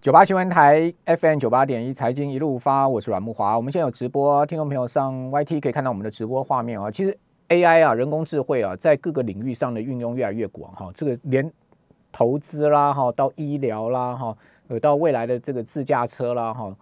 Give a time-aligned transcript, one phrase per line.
[0.00, 3.56] 九八新闻台 FM 九八点一财经一路发，我是阮木华。
[3.56, 6.88] 我们现在有直播，听众朋友上 YT 可以看到我们的直播画面啊。
[6.88, 10.88] 其实 AI 啊，人工智慧啊，在各个领域上的运用越来越广哈。
[10.94, 11.52] 这个连
[12.12, 14.38] 投资啦哈，到医疗啦哈，
[14.68, 16.72] 呃，到未来的这个自驾车啦哈，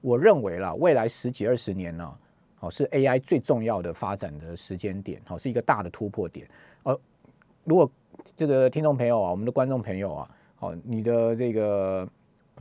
[0.00, 2.08] 我认为啦，未来十几二十年呢，
[2.54, 6.46] 好是 AI 最重要的发展的时间点，好是一个大的突破点。
[6.84, 6.96] 呃，
[7.64, 7.90] 如果
[8.36, 12.08] 这个听众朋友啊，我们的观众朋友啊，好，你的这个。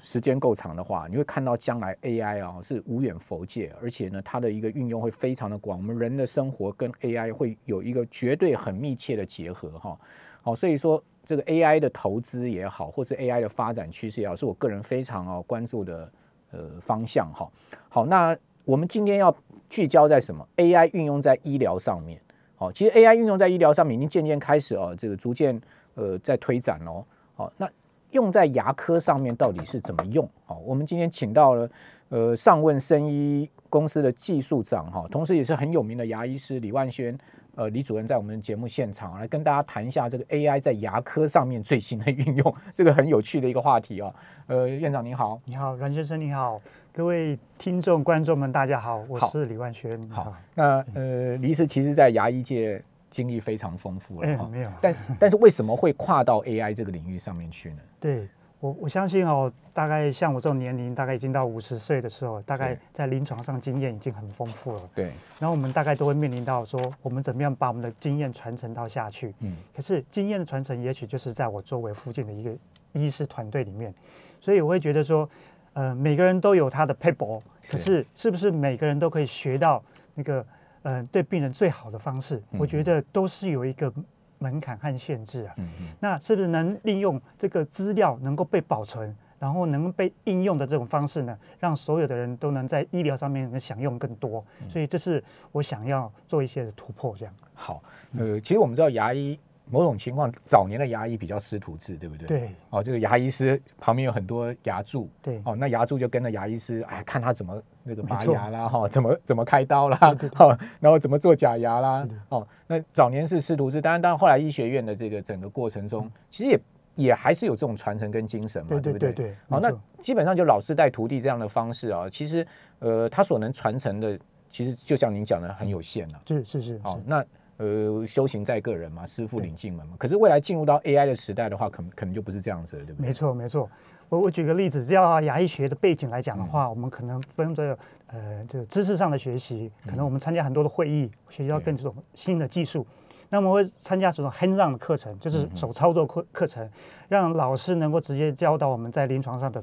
[0.01, 5.77] 时间够长的话，你会看到将来 AI 啊是无远佛界，而且呢，它的一个运用会非常的广。
[5.77, 9.99] 我们人的生活跟 AI 会有一个绝对很密切的结合哈。
[10.41, 16.11] 好，所以说这个 AI 的投资也好，或是 AI 的发展趋势也好，是我个人非常哦关注的
[16.51, 17.49] 呃方向哈。
[17.89, 19.35] 好，那我们今天要
[19.69, 22.19] 聚焦在什么？AI 运用在医疗上面。
[22.55, 25.59] 好，其实 AI 运用在医疗上面已经渐渐开始哦，这个逐渐
[25.95, 27.03] 呃在推展哦。
[27.35, 27.69] 好，那。
[28.11, 30.27] 用在牙科上面到底是怎么用？
[30.45, 31.69] 好，我们今天请到了
[32.09, 37.17] 呃上问生医公司的技术长哈，同时也是很有名的牙医师李万轩，
[37.55, 44.13] 呃李主任在我们节目现场来跟大家谈一下这个 AI 在牙科上面最新的运用，这个很有趣的一个话题哦。
[44.47, 46.59] 呃，院长您好，你好，阮先生你好，
[46.91, 50.09] 各位听众观众们大家好，我是李万轩。
[50.09, 52.83] 好，那呃李医师其实在牙医界。
[53.09, 57.77] 经历非常丰富了，没有，但但是为什么会跨到 AI 这个领域上面去呢？
[57.99, 58.27] 对
[58.59, 64.81] 我我相信哦，大概像我这种年龄，大概已经到五十岁的时候，大概在临床上经验已经很丰富了。
[64.93, 69.33] 对，然后我们大概都会面临到说，我们怎么样把我们的经验传承到下去？
[69.39, 72.51] 嗯，可是经验的传承，也许就是在我周围附近的一个
[72.91, 73.93] 医师团队里面，
[74.41, 75.27] 所以我会觉得说，
[75.73, 79.81] 呃，每个人都有他的 paper，可是是不是每个人都可以学到
[80.13, 80.45] 那个？
[80.83, 83.93] 嗯，对病人最好的方式，我觉得都是有一个
[84.37, 85.55] 门槛和限制啊。
[85.99, 91.37] 那是不是能利用这个资料能够被保存，然后能被应用的这种方式呢？
[91.59, 94.43] 让所有的人都能在医疗上面能享用更多。
[94.69, 97.15] 所以这是我想要做一些突破。
[97.17, 97.83] 这样好，
[98.17, 99.37] 呃，其实我们知道牙医。
[99.69, 102.27] 某种情况，早年的牙医比较师徒制，对不对？
[102.27, 102.49] 对。
[102.71, 105.07] 哦，这个牙医师旁边有很多牙柱。
[105.21, 105.39] 对。
[105.45, 109.97] 哦，那牙柱就跟着牙医师，哎，看他怎么那个拔牙啦，哈，怎么怎么开刀啦，
[110.33, 116.59] 哈，然后怎么做假牙啦，哦，那早年是师徒制，当然，当然后来医学院的这个整个过程中，其实也
[116.95, 119.13] 也还是有这种传承跟精神嘛，对不对？
[119.13, 119.35] 对。
[119.49, 122.45] 哦，那基本上就老师带徒弟这样的方式啊，其实
[122.79, 124.17] 呃，他所能传承的，
[124.49, 126.19] 其实就像您讲的，很有限啊。
[126.25, 126.81] 是是是。
[126.83, 127.23] 哦，那。
[127.59, 129.95] 呃，修行在个人嘛，师傅领进门嘛。
[129.99, 133.07] 可是未来进入到 AI 的时代的话，可能可能就不是这样子了，对不对？
[133.09, 133.69] 没错，没错。
[134.07, 137.77] 我我举个例子，只要牙医学的背景来讲的话，我们可能分着
[138.07, 142.87] 呃，这个知识上的学习，可能我们参加很多的会议，学习到更这种新的技术。
[143.29, 146.67] 那么会参加这种 hands-on 的课程，就是手操作课课程，
[147.09, 149.61] 让老师能够直接教导我们在临床上的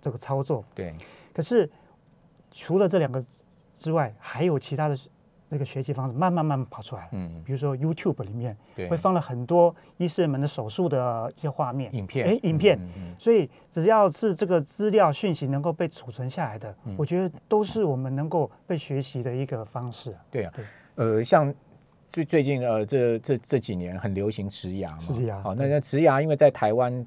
[0.00, 0.64] 这个操作。
[0.74, 0.94] 对。
[1.34, 1.70] 可是
[2.50, 3.22] 除了这两个
[3.74, 4.96] 之外，还有其他的。
[5.48, 8.56] 那个学习方式慢慢慢慢跑出来，嗯，比如说 YouTube 里面
[8.88, 12.78] 会放了很多医生们的手术的一些画面、影片，哎，影片，
[13.18, 20.16] 所以只要是这个资料讯息能够被储存下来的，我觉得都是我们能够被学习的一个方式。
[20.30, 20.64] 对啊，对。
[20.96, 21.52] 呃，像
[22.08, 27.06] 最最近呃这这这几年很流行植牙嘛，植牙，好，那那植牙因为在台湾。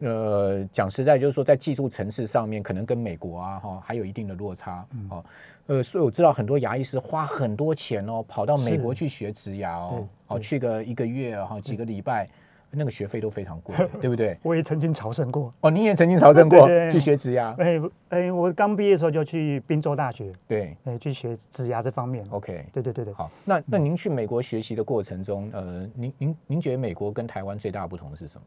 [0.00, 5.24] 呃，讲实在，就是说，在技术层次上面，可能跟美国啊，哈，还有一定的落差，哦，
[5.68, 12.28] 呃，所以我知道很多牙医师花很多钱哦，跑到美国去学植牙哦，哦，去个一个月哈，几个礼拜，
[12.70, 14.36] 那个学费都非常贵，对不对？
[14.44, 17.54] 我也曾经朝圣过，哦，你也曾经朝圣过 去学植牙？
[17.58, 17.80] 哎
[18.10, 22.22] 哎，我刚毕业的时候就去宾州大学，对，哎，去学植牙这方面。
[22.28, 23.14] OK，对对对对。
[23.14, 28.44] 好，那那您去美国学习的过程中，呃，您您您觉得美国跟台湾最大的不同是什么？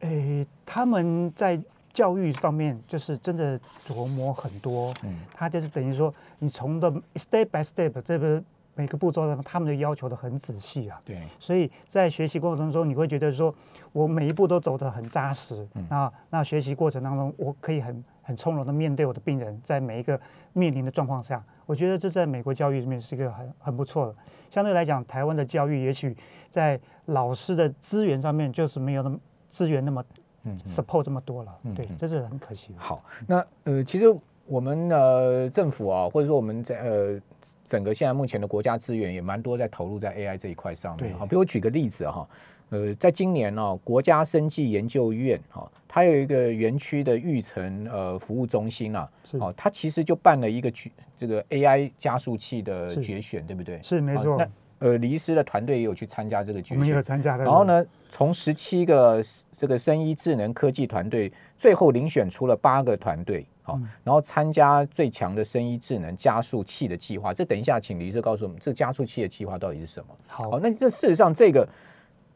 [0.00, 1.60] 诶，他们在
[1.92, 8.42] 教育方面就是真的琢磨很多，嗯，他就是等于说，你从的 step by step 这个
[8.74, 13.54] 每个步骤上，他们的要求的很仔细啊，对，所以在学习过程当中，你会觉得说
[13.92, 20.20] 我每一步都走得很扎实，嗯，那那学习过程当中，我可以很很从容的面对我的病人，在每一个
[20.52, 24.14] 面临的状况下，我觉得这在美国教育里面是一个很很不错的。
[24.50, 26.14] 相对来讲，台湾的教育也许
[26.50, 29.18] 在老师的资源上面就是没有那么。
[29.56, 30.04] 资源那么
[30.44, 32.78] 嗯 support 这么多了，对，这是很可惜的。
[32.78, 34.04] 好，那呃，其实
[34.44, 37.18] 我们呃政府啊，或者说我们在呃
[37.64, 41.16] 整个现在目前的国家资源也蛮多在投入在 AI 这一块上面。
[41.16, 42.28] 好，比如我举个例子哈，
[42.68, 49.10] 呃，在今年呢，国家生技研究院哈，它有一个园区的育成呃服务中心啊，
[49.40, 50.70] 哦，它其实就办了一个
[51.18, 53.82] 这个 AI 加速器的决选，对不对？
[53.82, 54.36] 是没错。
[54.36, 54.46] 那
[54.78, 57.44] 呃，李医师的团队也有去参加这个决没有参加的。
[57.44, 67.32] 然后呢，从十七个这个生医智能科技团队，最后遴选出了八个团队，好，然后参加最强的生医智能加速器的计划。
[67.32, 70.08] 这等一下，请李医师告诉我们，这个加速器的计划到底是什么？
[70.26, 71.66] 好，那这事实上这个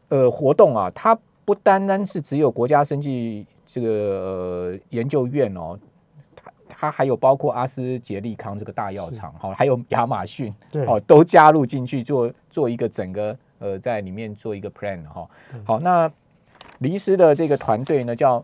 [0.09, 5.79] 呃活动啊，它不单单是只有国家生技这个研究院哦。
[6.81, 10.51] 它还有包括阿斯捷利康这个大药厂，哈，还有亚马逊，
[10.87, 15.29] 哦，都加入进去做做一个整个呃，在里面做一个 plan 哈。
[15.63, 16.11] 好，那
[16.79, 18.43] 黎斯的这个团队呢，叫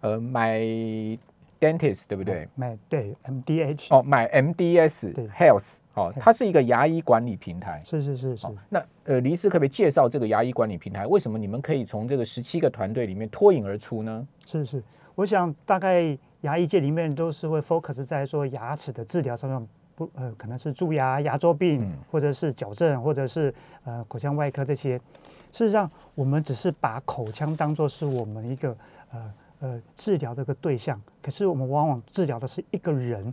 [0.00, 1.16] 呃 My
[1.60, 2.48] dentist 对不对？
[2.56, 7.80] 买对 MDH 哦，买 MDS Health 哦，它是一个牙医管理平台。
[7.84, 8.48] 是是是是。
[8.68, 11.06] 那呃，黎斯可不可以介绍这个牙医管理平台？
[11.06, 14.26] 为什么你们可以从这个十七个团队里面脱颖而出呢？
[14.44, 14.82] 是是，
[15.14, 16.18] 我想大概。
[16.42, 23.52] 牙医界里面都是会 focus 在说牙齿的治疗上面，不呃可能是蛀牙、牙周病，或者是矫正，或者是
[23.84, 24.98] 呃口腔外科这些。
[25.52, 28.76] 事实上，我们只是把口腔当做是我们一个
[29.10, 33.32] 呃呃治疗的一个对象，可是我们往往治疗的是一个人。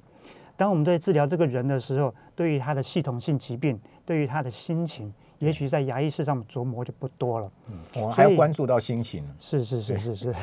[0.55, 5.13] 当我们在治疗这个人的时候，对于他的系统性疾病，对于他的心情。
[5.43, 9.23] 也许在牙医师上琢磨就不多了，嗯，我还要关注到心情。
[9.39, 10.35] 是是是是是，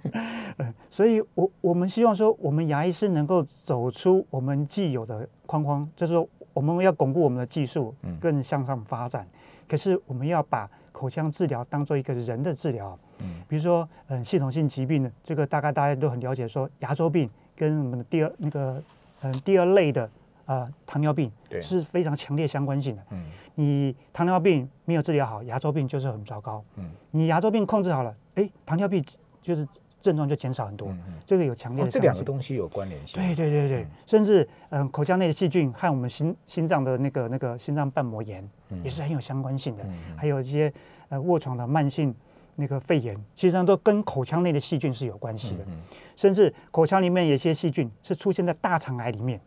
[0.90, 9.26] 所以我我们希望说，我们牙医师能够走出我们既有的框框，就是说我们要巩固我们的技术，更向上发展。
[9.66, 18.82] 可是我们要把口腔治疗当做一个人的治疗，嗯，比如说嗯系统性疾病的这个大概大家都很了解，说牙周病跟我们的第二那个
[19.22, 20.10] 嗯第二类的。
[20.50, 21.30] 呃，糖尿病
[21.62, 23.02] 是非常强烈相关性的。
[23.10, 23.24] 嗯，
[23.54, 26.60] 你糖尿病没有治疗好，牙周病就是很糟糕。
[26.74, 29.04] 嗯，你牙周病控制好了，哎，糖尿病
[29.40, 29.64] 就是
[30.00, 30.88] 症状就减少很多。
[30.88, 33.22] 嗯这个有强烈的这两个东西有关联性。
[33.22, 38.42] 对对对对，甚至嗯，口腔内的细菌和我们心心脏的那个那个心脏瓣膜炎
[38.82, 39.84] 也是很有相关性的。
[39.84, 40.72] 嗯还有一些
[41.10, 42.12] 呃卧床的慢性
[42.56, 45.64] 那个肺炎，实际上都跟口腔内的细菌是有关系的。
[45.68, 45.78] 嗯，
[46.16, 49.40] 甚至口腔里面有些细菌是出现在大肠癌里面。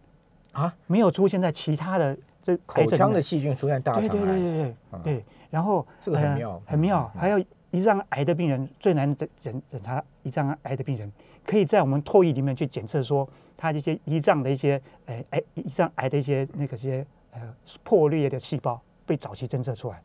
[0.54, 5.26] 啊，没有出现在其他的这口腔的细菌出现大肠癌，对对对对对对。
[5.50, 7.12] 然后这个很妙，很妙。
[7.16, 7.40] 还有
[7.72, 11.12] 胰脏癌的病人最难检检检查胰脏癌的病人，
[11.46, 13.28] 可以在我们唾液里面去检测说
[13.58, 17.42] 他这些胰脏的一些诶诶胰脏癌的一些那个些呃
[17.84, 20.02] 破裂的细胞被早期侦测出来。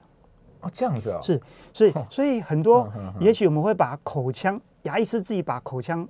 [0.60, 1.40] 哦，这样子啊，是，
[1.72, 2.90] 所以所以很多，
[3.20, 6.06] 也许我们会把口腔牙医师自己把口腔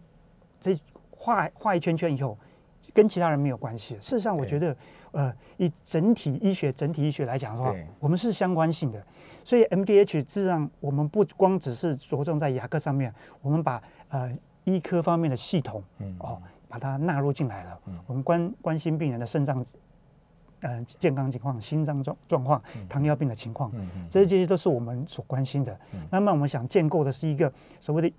[0.61, 0.79] 这
[1.11, 2.39] 画画一圈圈以后。
[2.99, 3.95] 跟其他人没有关系。
[4.01, 4.77] 事实上，我觉得，
[5.13, 9.01] 呃，以整体医学、整体医学来讲的话，我们是相关性的。
[9.45, 15.81] 所以，MDH 实际上我们不光只是着重在牙科上面，我们把呃医科方面的系统，
[16.19, 17.79] 哦，把它纳入进来了。
[18.09, 19.65] 我们关关心病人的肾脏，
[20.63, 23.71] 呃，健康情况、心脏状状况、糖尿病的情况，
[24.11, 25.79] 这些这些都是我们所关心的。
[26.11, 28.13] 那么，我们想建构的是一个所谓的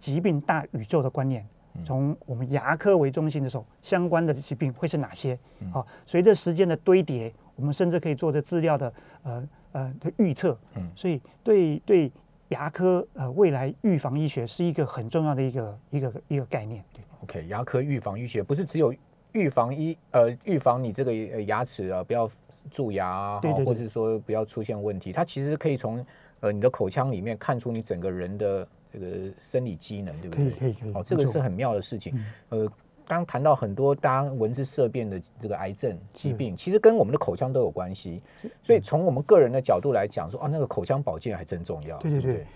[0.00, 1.46] 疾病大宇宙的观念。
[1.82, 5.36] 从我们牙科为中心的时候，相关的疾病会是哪些？
[5.72, 8.92] 好，随着时间的堆叠，我们甚至可以做这资料的
[9.22, 10.56] 呃呃的预测。
[10.76, 12.12] 嗯，所以对对
[12.48, 16.84] 牙科呃未来预防医学是一个很重要的一个一个一个概念。
[16.92, 18.94] 对，OK，牙科预防医学不是只有
[19.32, 21.12] 预防医呃预防你这个
[21.42, 22.30] 牙齿啊不要
[22.70, 26.04] 蛀牙啊，或者是说不要出现问题，它其实可以从
[26.38, 28.68] 呃你的口腔里面看出你整个人的。
[28.94, 30.50] 这个生理机能对不对？
[30.50, 30.92] 可以可以可以。
[30.94, 32.14] 哦，这个是很妙的事情。
[32.50, 32.70] 呃，
[33.06, 38.22] 刚谈到很多当闻之色变的这个癌症疾病，其实跟我们的口腔都有关系。
[38.62, 41.98] 所以从我们个人的角度来讲，说啊，那个口腔保健还真重要。
[41.98, 42.46] 对对对。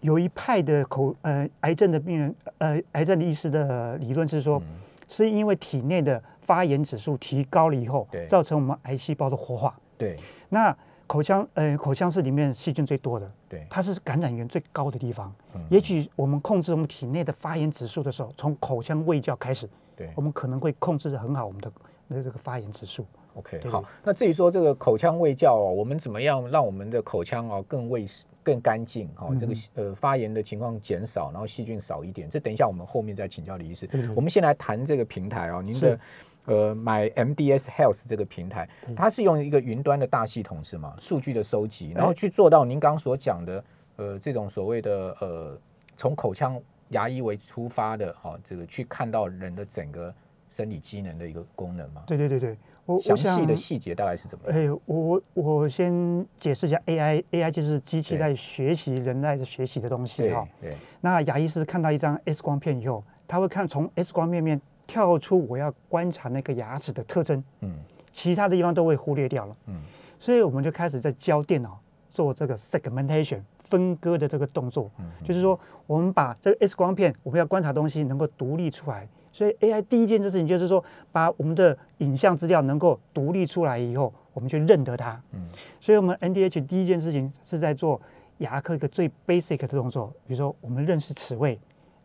[0.00, 4.60] 有一派的口呃癌症的病人呃癌症的医师的理论是说，
[5.08, 9.78] 是因为体内的发炎指数提高了以后，造成我们癌细胞的活化。
[9.96, 10.18] 对。
[10.48, 10.76] 那
[11.12, 15.30] 口腔，呃，口腔是里面细菌最多的，对，它是感染源最高的地方。
[15.54, 21.70] 嗯，也许我们控制我们体内的发炎指数的时候，从口腔卫教开始，对，我们可能会控制的很好我们的
[22.08, 23.04] 那这个发炎指数。
[23.34, 28.06] OK，好，那至于说这个口腔卫教哦，我们怎么样让我们的口腔哦更卫
[28.42, 29.06] 更干净？
[29.18, 32.26] 哦，这个呃发炎的情况减少，然后细菌少一点。
[32.26, 33.86] 这等一下我们后面再请教李医师。
[34.16, 36.00] 我们先来谈这个平台哦，您的。
[36.46, 40.94] 呃，买 MDS Health 这个平台，它是用一个云端的大系统是吗？
[40.98, 45.56] 数据的收集，然后去做到您刚刚所讲的，呃，这种所谓的呃，
[45.96, 50.12] 从口腔牙医为出发的，哈，这个去看到人的整个
[50.48, 52.02] 生理机能的一个功能吗？
[52.08, 52.56] 对对对对，
[52.86, 54.46] 我详细的细节大概是怎么？
[54.50, 60.44] 哎，我我我先解释一下，AI，AI 就是机器在学习人类的学习的东西哈。
[60.60, 60.74] 对。
[61.00, 64.60] 那牙医是看到一张 X 光片以后，他会看从 X 光片面。
[64.92, 67.72] 跳出我要观察那个牙齿的特征，嗯，
[68.10, 69.80] 其他的地方都会忽略掉了，嗯，
[70.18, 71.80] 所以我们就开始在教电脑
[72.10, 79.08] 做这个 segmentation 分割的这个动作，嗯就是说我们把这个 X 光片我们要观察东西能够独立出来。
[79.34, 85.18] 所以 AI 第一件事情就是说，把我们的影像资料能够独立出来以后，我们去认得它。
[85.30, 85.48] 嗯，
[85.80, 87.98] 所以我们 NDH 第一件事情是在做
[88.38, 91.58] 牙科一个最 basic 的动作，比如说我们认识齿位，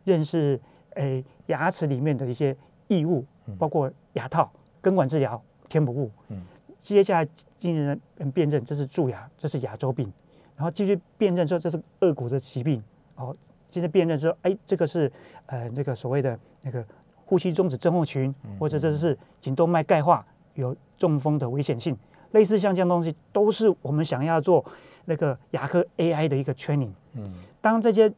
[0.06, 0.58] 认识
[0.94, 2.56] 诶牙齿里面的一些
[2.88, 3.26] 异物，
[3.58, 4.52] 包括牙套、
[4.82, 6.12] 根管治疗、填补物。
[6.30, 6.42] 嗯，
[6.80, 7.28] 接下来
[7.58, 10.12] 进行辨认，这是蛀牙，这是牙周病，
[10.56, 12.84] 然后继续辨认说这是颚骨的疾病。
[13.16, 13.36] 哦，
[13.70, 15.12] 接着辨认之后，哎，这个是
[15.48, 16.86] 呃那个所谓的那个。
[17.30, 21.94] 呼吸中止症候群，或者这是颈动脉钙化，有中风的危险性，
[22.32, 24.64] 类似像这样东西，都是我们想要做
[25.04, 26.92] 那个牙科 AI 的一个 training。
[27.16, 28.10] 嗯，当这些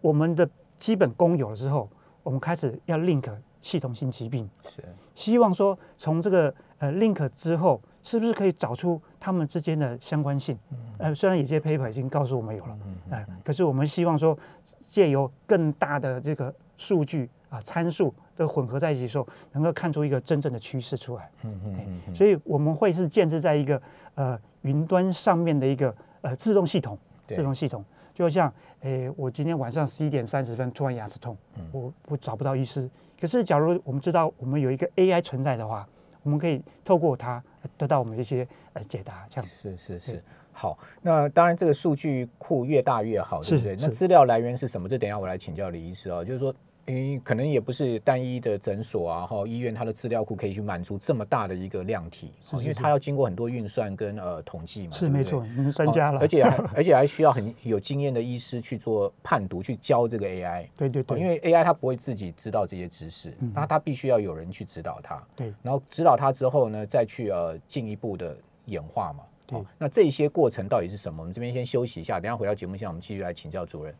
[0.00, 1.86] 我们的基本功有了之后，
[2.22, 3.30] 我们开始要 link
[3.64, 10.56] 系统性疾病，是希望说从这个呃 link 之后，是不是可以找出他们之间的相关性？
[10.98, 12.78] 呃，虽然有些 paper 已经告诉我们有了，
[13.10, 14.38] 哎，可是我们希望说
[14.86, 18.14] 借由更大的这个数据啊参数。
[18.36, 21.30] 的混合在一起的时候，能够看出一个真正的趋势出来。
[21.44, 22.12] 嗯嗯嗯。
[22.12, 23.80] 所以我们会是建置在一个
[24.16, 31.36] 呃云端上面的一个呃自动系统，自动系统就像诶，我今天晚上十一点三十分突然牙齿痛，
[31.72, 32.88] 我我找不到医师。
[33.20, 35.86] 可是假如我们知道我们有一个 AI 存在的话，
[36.22, 37.42] 我们可以透过它
[37.76, 39.26] 得到我们一些呃解答。
[39.28, 40.22] 这样是是是。
[40.52, 43.76] 好，那当然这个数据库越大越好，对不对？
[43.80, 44.88] 那资料来源是什么？
[44.88, 46.54] 这等下我来请教李医师哦，就是说。
[46.86, 54.92] 因为可能也不是单一的诊所啊，哈，医院它的资料库可以去满足这么大的一个量体，因为它要经过很多运算跟呃统计嘛。
[54.92, 56.20] 是没错，你们专家了。
[56.20, 60.66] 而且还 而且还需要很有经验的医师去做判读，去教这个 AI。
[60.76, 61.18] 对对对。
[61.18, 65.22] 因为 AI 它不会自己知道这些知识，那它必须要有人去指导它。
[65.34, 65.52] 对。
[65.62, 68.36] 然后指导它之后呢，再去呃进一步的
[68.66, 69.24] 演化嘛。
[69.46, 69.58] 对。
[69.78, 71.22] 那这些过程到底是什么？
[71.22, 73.94] 我们这边先休息一下，等下回到节目现场，我们继续来请教主任。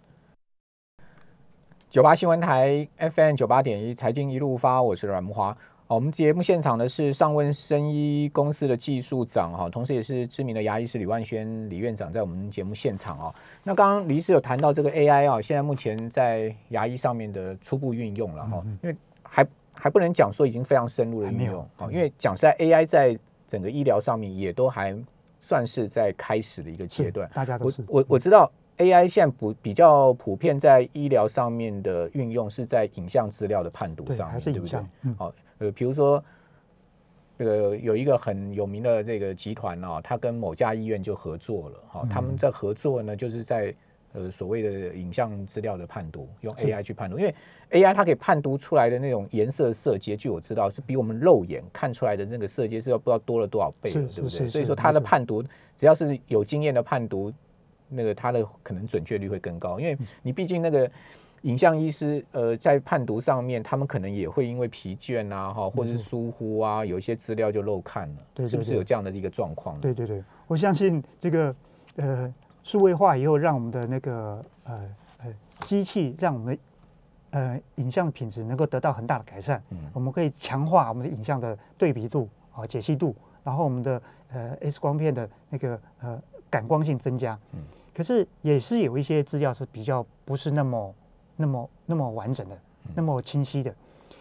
[1.95, 5.57] 九八新闻台 FM 九八点一财经一路发，我是阮木华。
[5.87, 13.33] 好，我们节目现场的是上问生医公司的技术长哈，同时也是知名的牙医师李万轩李院长，在我们节目现场哦。
[13.63, 19.47] 那刚刚李医师有谈到这个 AI 啊，现在目前在牙医上面的初步运用了哈，因为还
[19.77, 25.01] 还不能讲说已经非常深入的运用啊，因为讲实在 AI 在整个医疗上面也都还
[25.39, 27.31] 算是在开始的一个阶段。
[27.33, 28.51] 大家都是我我知道。
[28.78, 34.81] AI 现在普比较普遍在医疗上面的运用是在影像资料的判读上面，对不对？
[35.16, 36.23] 好，呃，比如说
[37.38, 43.73] 这个有一个很有名的这个集团啊，他跟某家医院就合作了，哈，他们在合作呢，就是在
[44.12, 47.33] 呃所谓的影像资料的判读，用 AI 去判读，因为
[47.71, 54.49] AI 它可以判读出来的那种颜色色阶，据我知道是比我们肉眼看出来的那个色阶是要不知道多了多少倍，对不对？
[54.49, 55.45] 所以说它的判读，
[55.76, 57.33] 只要是有经验的判读。
[57.88, 60.91] 那个它的可能准确率会更高，因为你毕竟那个
[61.43, 69.79] 影像医师，呃，在判读上面，他们可能也会因为疲倦啊，哈，或者是疏忽啊，有一些资料就漏看了，对，是不是有这样的一个状况？
[69.81, 71.55] 对对对，我相信这个
[71.97, 76.59] 呃，数位化以后，让我们的那个呃呃机器，让我们
[77.31, 79.62] 呃影像品质能够得到很大的改善。
[79.69, 83.14] 嗯，我们可以强化我们的影像的对比度啊、解析度，
[83.45, 86.23] 然后我们的呃 X 光片的那个呃
[86.55, 87.37] 感光性增加。
[87.53, 87.59] 嗯。
[87.93, 90.95] 可是也是有一些资料是比较不是那么、
[91.37, 92.57] 那么、那么完整的、
[92.95, 93.75] 那么清晰的。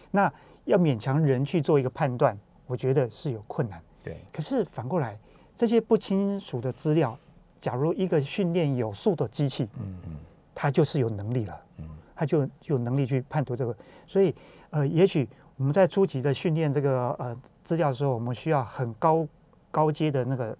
[0.09, 0.31] 那
[0.65, 2.35] 要勉强人去做一个判断，
[2.65, 3.79] 我觉得是有困难。
[4.03, 4.17] 对。
[4.31, 5.15] 可是反过来，
[5.55, 7.15] 这些不清楚的资料，
[7.61, 10.15] 假如一个训练有素的机器，嗯嗯，
[10.55, 11.85] 它就是有能力了，嗯，
[12.15, 13.75] 它就有能力去判读这个。
[14.07, 14.33] 所以，
[14.71, 19.27] 呃，也许我们在初级的训练这个呃资料的时候，我们需要很高
[19.71, 20.55] 高阶的那个，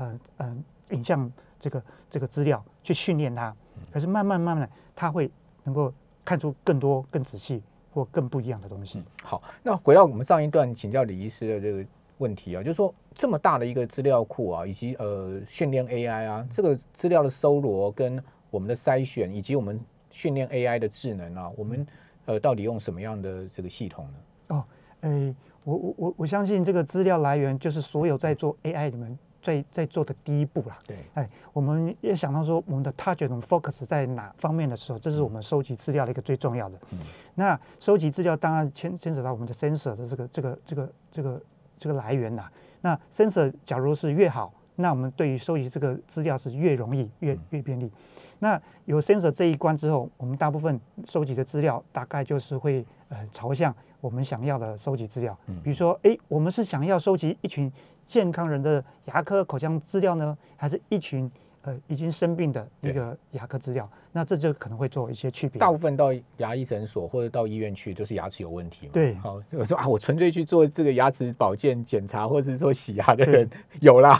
[0.00, 0.56] 呃呃
[0.90, 1.30] 影像。
[1.62, 3.54] 这个这个资料去训练它，
[3.92, 5.30] 可是慢慢慢慢，它会
[5.62, 5.92] 能够
[6.24, 9.04] 看出更多、更仔细或更不一样的东西。
[9.22, 11.84] 好，那回到我们上一段请教李医师的这个
[12.16, 18.18] 问题啊，就是说这么大的一个资料库啊，以及呃训练 AI 啊，这个资料的搜罗跟
[18.50, 19.78] 我们的筛选，以及我们
[20.10, 21.86] 训练 AI 的智能啊，我们
[22.24, 24.56] 呃到底用什么样的这个系统呢？
[24.56, 24.64] 哦，
[25.02, 29.18] 诶，我我我我相信这个资料来源就是所有在做 AI 里面。
[29.42, 36.78] 在在做的第一步啦，对，哎，我们也想到说，我们的 target focus 在哪方面的时候，这是我们收集资料的一个最重要的。
[36.90, 36.98] 嗯，
[37.34, 41.42] 那收集资料当然牵牵扯到我们的 sensor 的这个这个这个这个
[41.78, 42.50] 这个来源呐。
[42.82, 47.90] 那 sensor 假如是越好，那我们对于收集这个资料是越容易越越便利。
[48.38, 55.36] 那有 sensor 这一关之后，我们大部分收集的资料大概就是会呃朝向我们想要的收集资料。
[55.62, 57.70] 比如说，哎，我们是想要收集一群
[58.06, 61.30] 健康人的牙科口腔资料呢，还是一群？
[61.62, 65.58] 呃，已经生病的一个牙科资料，那这就可能会做一些区别。
[65.58, 68.88] 大部分到牙医诊所或者到医院去，都是牙齿有问题。
[68.90, 73.46] 对，好，我说啊，我纯粹去做这个牙齿保健检查，或者是做洗牙的人
[73.80, 74.16] 有啦。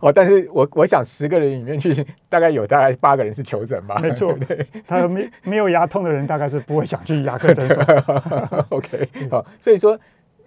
[0.00, 3.96] 哦，但是我我想十个人里面去，大概有大概八个人是求诊吧。
[4.02, 7.84] 没错， 对，他没没有牙痛的人，大概是不会想去牙科诊所。
[8.70, 9.96] OK，好，所以说。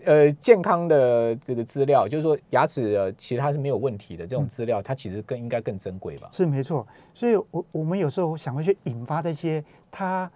[0.05, 6.29] 呃，健康的这个资料，就是说牙齿其实它是没有问题的，这种资料它其实更应该更珍贵吧？
[6.31, 10.29] 是没错，所以我我们有时候想会去引发这些他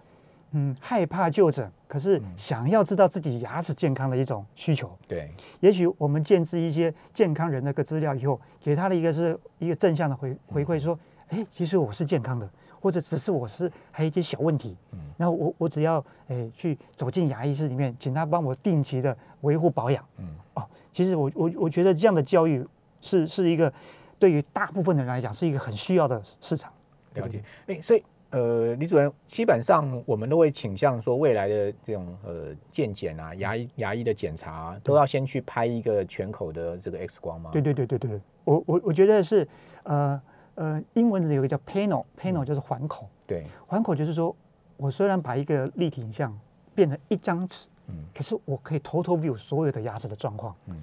[0.52, 4.90] 嗯害怕就诊，可是想要知道自己牙齿健康的一种需求。
[5.06, 10.98] 对，也许我们建置一些健康人的个资料以后，给他的一个是一个正向的回回馈，说，
[11.28, 12.48] 哎，其实我是健康的。
[12.80, 22.64] 或者只是我是还有一些小问题，嗯，那我我只要诶去走进牙医室里面，请他帮我定期的维护保养，嗯，哦，其实我我我觉得这样的教育
[23.00, 23.72] 是是一个
[24.18, 26.72] 对于大部分的人来讲是一个很需要的市场。
[27.14, 37.50] 了解，哎，所以呃，李主任基本上我们都会倾向说，未来的这种呃健检啊，牙医牙医的检查都要先去拍一个全口的这个 X 光吗？
[37.52, 39.48] 对对对对对，我我我觉得是
[39.82, 40.20] 呃。
[40.58, 43.08] 呃，英文里有个叫 panel，panel 就是环口。
[43.28, 44.34] 对，环口就是说，
[44.76, 46.36] 我虽然把一个立体影像
[46.74, 50.52] 变成一张纸，嗯，可是我可以 total view 所有的牙齿的状况。
[50.66, 50.74] 嗯，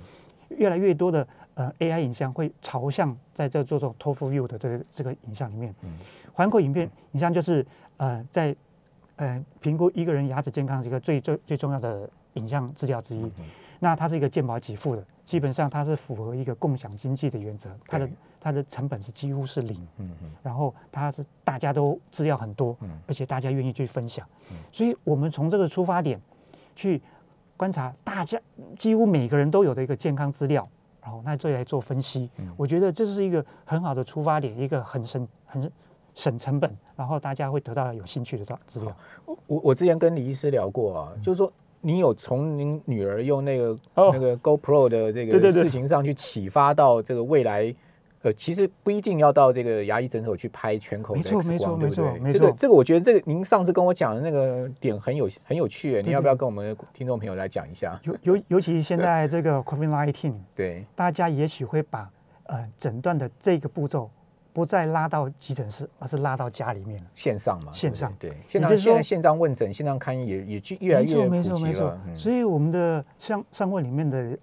[0.48, 5.76] 越来越多的呃 AI 影像会朝向在这做这种 total view 的这个这个影像里面。
[5.82, 5.90] 嗯，
[6.32, 7.66] 环口影片影像就是
[7.98, 8.56] 呃在
[9.18, 13.30] 呃评估一个人牙齿健康的一个最最最重要的影像资料之一。
[13.78, 17.70] 那它是一个健保给付的，基本上它是符合一个共享经济的原则。
[17.86, 18.10] 它的
[18.46, 26.22] 它的成本是几乎是零，嗯嗯，然后它是大家都资料很多，嗯，而且大家愿意去分享，嗯，所以我们从这个出发点
[26.76, 27.02] 去
[27.58, 28.40] 观察大家
[28.78, 30.64] 几乎每个人都有的一个健康资料，
[31.02, 35.72] 然后那再来做分析，嗯，我觉得这是一个很好的出发点，一个很省很
[36.14, 38.96] 省成本，然后大家会得到有兴趣的资料。
[39.26, 47.74] 我我之前跟李医师聊过啊，就是说你有从您女儿用那个那个 GoPro 的这个事情上去启发到这个未来。
[48.26, 52.34] 呃，其实不一定要到这个牙医诊所去拍全口的 X 光，对不对？
[52.34, 58.00] 这个这个，我觉得这个您上次跟我讲的那个点很有很有趣，你要不要跟我们听众朋友来讲一下？
[58.02, 62.10] 尤尤 尤其现在这个 COVID-19， 对，大家也许会把
[62.46, 64.10] 呃诊断的这个步骤
[64.54, 67.72] 不再拉到急诊室，而是拉到家里面线上嘛？
[67.72, 71.96] 线上对，现在现在线上问诊、线上看医也也越来越没错没错。
[72.16, 74.38] 所以我们的上上问里面的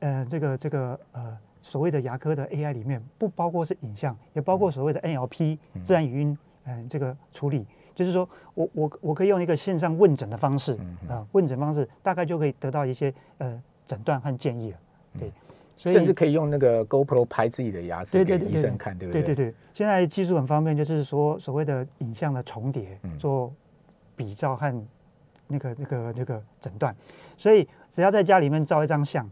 [0.00, 1.38] 呃这个这个呃。
[1.68, 14.78] 所谓的牙科的 AI 里面不包括是影像，也包括所谓的 NLP 自然语音，嗯，这个处理，就是说我我我可以用一个线上问诊的方式啊，问诊方式大概就可以得到一些呃诊断和建议了，
[15.18, 15.30] 对，
[15.76, 19.22] 甚至可以用那个 GoPro 拍自己的牙齿给医生看，对不对？
[19.22, 23.52] 对对对，现在技术很方便，就是说所谓的影像的重叠做
[24.16, 24.86] 比照和
[25.48, 26.96] 那个那个那个诊断，
[27.36, 29.28] 所以只要在家里面照一张相，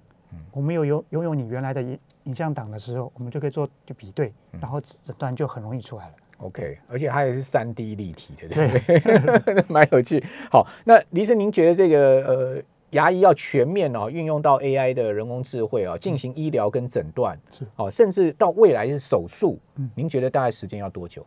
[0.52, 1.82] 我们有有拥有你原来的
[2.26, 2.30] 影。
[2.30, 6.12] 影像档的时候，我们就可以做就比对，然后诊断就很容易出来了。
[6.38, 10.22] OK，而且它也是三 D 立体的，对， 蛮有趣。
[10.50, 21.24] 好，那李生，您觉得这个呃牙医要全面哦运用到 AI 的人工智慧啊，进行医疗跟诊断，是哦，甚至到未来是手术，嗯，您觉得大概时间要多久？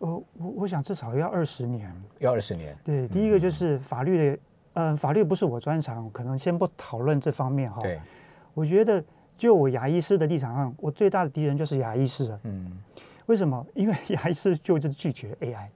[0.00, 2.76] 呃，我我想至少要二十年，要二十年。
[2.84, 4.38] 对，第一个就是法律的，
[4.74, 7.80] 嗯，法律不是我专长，可能先不讨论这方面哈。
[7.80, 7.98] 对，
[8.52, 9.02] 我觉得。
[9.42, 12.40] 就我牙医师的立场上，我最大的敌人就是牙医师了。
[12.44, 12.70] 嗯，
[13.26, 13.66] 为什么？
[13.74, 15.66] 因为牙医师就是拒绝 AI。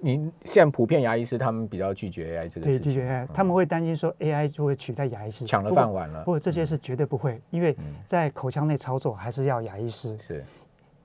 [0.00, 2.78] 您现在普遍牙医师他们比较拒绝 AI 这个事情。
[2.80, 6.24] 对，拒绝 AI，他们会担心说 AI 就会取代牙医师，抢了饭碗了。
[6.24, 10.18] 不，这些是绝对不会，因为在口腔内操作还是要牙医师。
[10.18, 10.44] 是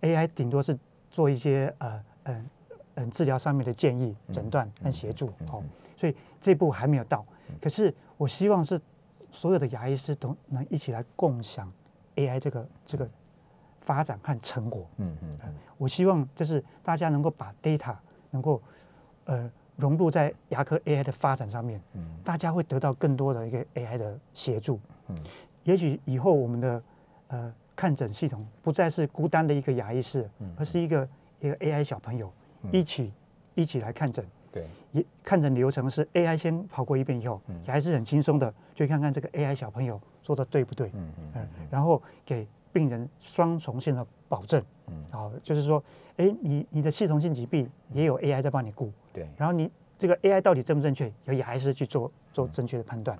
[0.01, 0.75] ，AI 顶多是
[1.11, 2.45] 做一些呃嗯
[2.95, 5.27] 嗯治疗上面的建议、诊断跟协助。
[5.51, 5.61] 哦，
[5.95, 7.23] 所以这步还没有到。
[7.61, 8.81] 可是我希望是。
[9.31, 11.71] 所有的牙医师都能一起来共享
[12.15, 13.07] AI 这个这个
[13.81, 14.87] 发展和成果。
[14.97, 17.95] 嗯嗯嗯，我希望就是大家能够把 data
[18.31, 18.61] 能够
[19.25, 21.81] 呃融入在牙科 AI 的发展上面。
[21.93, 24.79] 嗯，大家会得到更多的一个 AI 的协助。
[25.07, 25.17] 嗯，
[25.63, 26.83] 也许以后我们的
[27.27, 32.31] 呃看诊系统不再是孤单的一个牙医师，而是一个一个 AI 小朋友
[32.71, 33.13] 一起
[33.55, 34.25] 一起来看诊。
[34.51, 45.83] 对，也看诊流程是 AI 先跑过一遍以后，还是很轻松的，就看看这个 AI 小朋友做的对不对，嗯嗯，然后给病人双重性的保证，嗯，好，就是说，
[46.17, 53.17] 哎，你你的系统性疾病也有 AI 在帮你顾，对，然后你这个 AI 到底正不正确，由牙医师去做做正确的判断，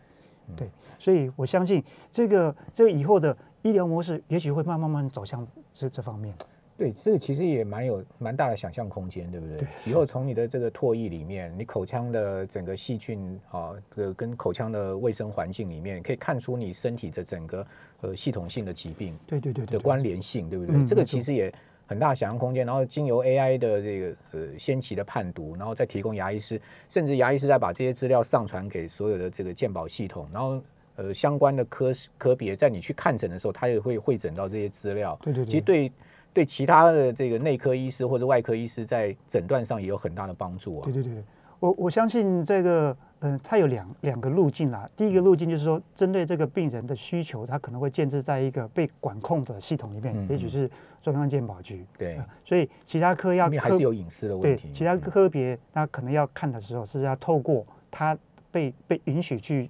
[0.55, 6.33] 对，所以我相信这个这个以后的医疗模式，也许会慢慢慢走向这这方面。
[6.79, 9.67] 对，这个其实也蛮有蛮大的想象空间，对不对？
[9.83, 17.67] 以后从你的这个唾液里面，你口腔的整个细菌啊，这个跟口腔的卫生环境里面，可以看出你身体的整个
[17.99, 20.85] 呃系统性的疾病，对对对的关联性，对不对？
[20.85, 21.53] 这个其实也
[21.85, 22.65] 很大想象空间。
[22.65, 30.61] 然后经由 AI 的这个呃先期的判读，然后再提供牙医师，甚至牙医师再把这些资料上传给所有的这个健保系统，然后
[30.95, 35.19] 呃相关的科科别在你去看诊的时候，他也会会诊到这些资料。
[35.21, 35.91] 对对，其实对。
[36.33, 40.83] 对其他的这个内科医师或者外科医师在诊断上也有很大的帮助啊。
[40.83, 41.23] 对对对，
[41.59, 44.87] 我我相信这个，嗯，它有两两个路径啦。
[44.95, 50.69] 第一个路径就是说，针对这个病人的需求，它可能会建置在一个被管控的系统里面，也许是
[51.01, 51.85] 中央健保局。
[51.97, 54.67] 对，所以其他科要还是有隐私的问题。
[54.67, 58.17] 对，其他科别那可能要看的时候，是要透过他
[58.51, 59.69] 被被允许去，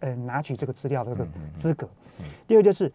[0.00, 1.88] 呃，拿取这个资料的这个资格。
[2.46, 2.90] 第二就是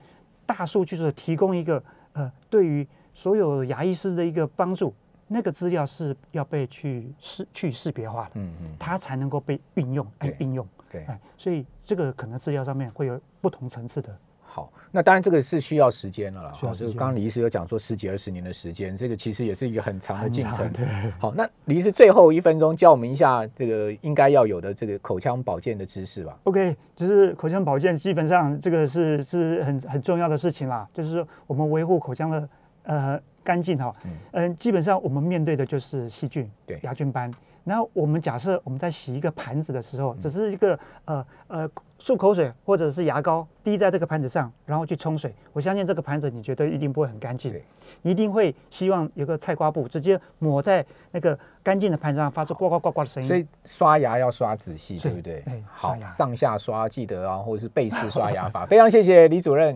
[0.46, 1.84] 大数据是提供一个。
[2.14, 4.94] 呃，对于所有牙医师的一个帮助，
[5.28, 14.18] 那个资料是要被去识去识别化的，嗯嗯，它才能够被运用、哎应用，对，哎所以这个可能资料上面会有不同层次的。
[14.56, 16.52] 好，那当然这个是需要时间了啦。
[16.54, 20.72] 好，就是刚刚李医师有讲说十几二十年的时间，这个其实也是一个很长的进程。
[21.18, 26.38] 好，那李医师最后一分钟教我们一下这个应该要有的这个口腔保健的知识吧。
[26.44, 32.50] OK，就是口腔保健基本上这个是是很很重要的事情啦，就是说我们维护口腔的
[32.84, 33.92] 呃干净哈。
[34.06, 34.12] 嗯。
[34.34, 37.34] 嗯，基本上我们面对的就是细菌、对牙菌斑。
[37.64, 47.54] 然后我们假设我们在洗一个盘子的时候，只是一个呃呃漱口水或者是牙膏滴在这个盘子上，然后去冲水，我相信这个盘子你觉得一定不会很干净，
[48.02, 53.28] 你一定会希望有个菜瓜布直接抹在那个干净的盘子上，发出呱呱呱呱的声音。
[53.28, 55.44] 所以刷牙要刷仔细，对不对？
[55.66, 58.66] 好，上下刷记得啊，或者是背式刷牙法。
[58.66, 59.74] 非常谢谢李主任。